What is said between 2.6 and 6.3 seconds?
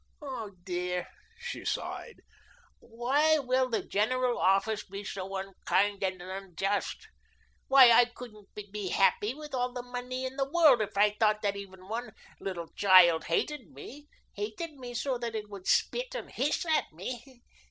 "why will the General Office be so unkind and